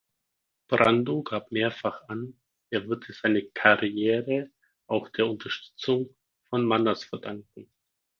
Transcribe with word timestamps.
Brando 0.67 1.21
gab 1.21 1.51
mehrfach 1.51 2.07
an, 2.09 2.41
er 2.71 2.87
würde 2.87 3.13
seine 3.13 3.43
Karriere 3.51 4.49
auch 4.87 5.09
der 5.09 5.27
Unterstützung 5.27 6.15
von 6.49 6.65
Manners 6.65 7.03
verdanken. 7.03 7.71